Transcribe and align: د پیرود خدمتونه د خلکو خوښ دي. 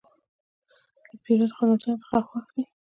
د 1.07 1.09
پیرود 1.23 1.51
خدمتونه 1.57 1.95
د 1.99 2.03
خلکو 2.09 2.29
خوښ 2.29 2.45
دي. 2.53 2.63